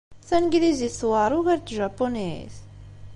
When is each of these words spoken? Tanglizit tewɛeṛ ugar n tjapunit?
Tanglizit 0.29 0.97
tewɛeṛ 0.99 1.31
ugar 1.37 1.59
n 1.61 1.63
tjapunit? 1.67 2.55